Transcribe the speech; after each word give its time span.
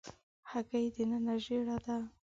هګۍ 0.49 0.85
دننه 0.95 1.35
ژېړه 1.43 1.77
ده. 1.85 1.97